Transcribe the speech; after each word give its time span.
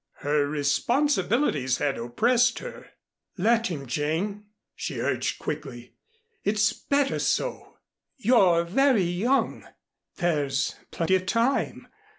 Her 0.21 0.47
responsibilities 0.47 1.77
had 1.77 1.99
oppressed 1.99 2.57
her. 2.57 2.87
"Let 3.37 3.67
him, 3.67 3.85
Jane," 3.85 4.45
she 4.73 4.99
urged 4.99 5.37
quickly. 5.37 5.93
"It's 6.43 6.73
better 6.73 7.19
so. 7.19 7.77
You're 8.17 8.63
very 8.63 9.03
young. 9.03 9.63
There's 10.15 10.73
plenty 10.89 11.13
of 11.13 11.27
time. 11.27 11.87